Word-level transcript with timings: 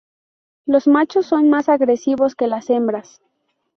Los 0.65 0.87
machos 0.87 1.27
son 1.27 1.51
más 1.51 1.69
agresivos 1.69 2.33
que 2.33 2.47
las 2.47 2.71
hembras. 2.71 3.21